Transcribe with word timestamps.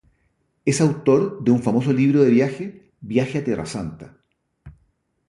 Es 0.65 0.81
autor 0.81 1.43
de 1.43 1.51
un 1.51 1.61
famoso 1.61 1.93
libro 1.93 2.23
de 2.23 2.31
viaje 2.31 2.89
‘Viaje 3.01 3.37
a 3.37 3.43
Tierra 3.43 3.67
Santa’. 3.67 4.17